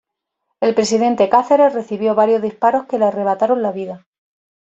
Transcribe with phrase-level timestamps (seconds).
[0.61, 4.07] El presidente Cáceres recibió varios disparos que le arrebataron la vida.